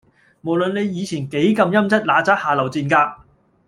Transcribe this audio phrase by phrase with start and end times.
[0.41, 3.21] 無論你以前幾咁陰騭嗱喳下流賤格